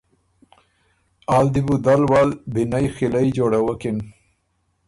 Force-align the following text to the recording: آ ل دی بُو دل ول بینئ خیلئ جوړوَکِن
آ 1.35 1.37
ل 1.43 1.45
دی 1.53 1.61
بُو 1.65 1.75
دل 1.85 2.01
ول 2.11 2.29
بینئ 2.53 2.85
خیلئ 2.95 3.27
جوړوَکِن 3.37 3.97